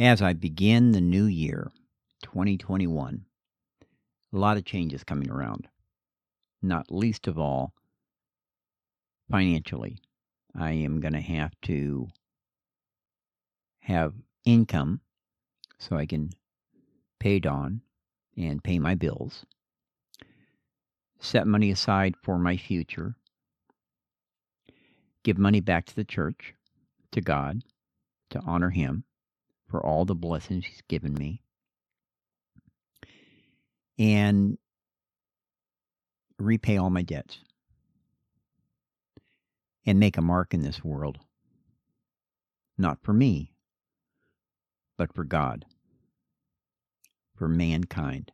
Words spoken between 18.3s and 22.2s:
and pay my bills, set money aside